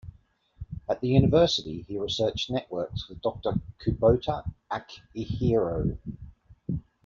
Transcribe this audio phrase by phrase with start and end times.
[0.89, 5.99] At the university he researched networks with Doctor Kubota Akihiro.